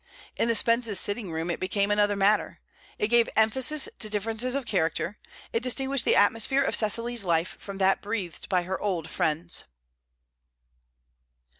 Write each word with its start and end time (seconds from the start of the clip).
In 0.35 0.47
the 0.47 0.55
Spences' 0.55 0.97
sitting 0.97 1.31
room 1.31 1.51
it 1.51 1.59
became 1.59 1.91
another 1.91 2.15
matter; 2.15 2.59
it 2.97 3.07
gave 3.09 3.29
emphasis 3.35 3.87
to 3.99 4.09
differences 4.09 4.55
of 4.55 4.65
character; 4.65 5.19
it 5.53 5.61
distinguished 5.61 6.05
the 6.05 6.15
atmosphere 6.15 6.63
of 6.63 6.75
Cecily's 6.75 7.23
life 7.23 7.55
from 7.59 7.77
that 7.77 8.01
breathed 8.01 8.49
by 8.49 8.63
her 8.63 8.79
old 8.81 9.07
friends. 9.11 9.65